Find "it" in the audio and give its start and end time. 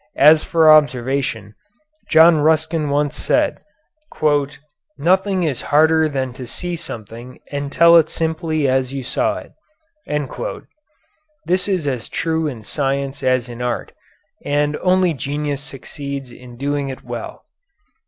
7.97-8.09, 9.37-9.51, 16.89-17.03